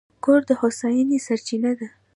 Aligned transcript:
کور 0.23 0.41
د 0.49 0.51
هوساینې 0.61 1.17
سرچینه 1.27 1.71
ده. 1.79 1.87